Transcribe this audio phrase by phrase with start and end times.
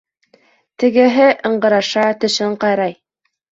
[0.83, 2.99] Тегеһе ыңғыраша, тешен ҡайрай.